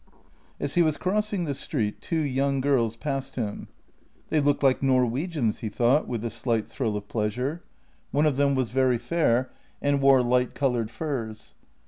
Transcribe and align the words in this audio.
As 0.59 0.73
he 0.73 0.81
was 0.81 0.97
crossing 0.97 1.43
the 1.43 1.53
street 1.53 2.01
two 2.01 2.21
young 2.21 2.59
girls 2.59 2.97
passed 2.97 3.35
him. 3.35 3.67
They 4.29 4.39
looked 4.39 4.63
like 4.63 4.81
Norwegians, 4.81 5.59
he 5.59 5.69
thought, 5.69 6.07
with 6.07 6.25
a 6.25 6.31
slight 6.31 6.67
thrill 6.69 6.97
of 6.97 7.07
pleasure. 7.07 7.61
One 8.09 8.25
of 8.25 8.35
them 8.35 8.55
was 8.55 8.71
very 8.71 8.97
fair 8.97 9.51
and 9.79 10.01
wore 10.01 10.23
light 10.23 10.55
col 10.55 10.73
oured 10.75 10.89
furs. 10.89 11.53